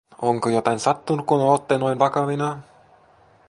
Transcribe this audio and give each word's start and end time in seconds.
“Onko 0.27 0.49
jotain 0.53 0.79
sattunu, 0.79 1.23
kun 1.23 1.41
ootte 1.43 1.77
noin 1.77 1.99
vakavina?” 1.99 2.51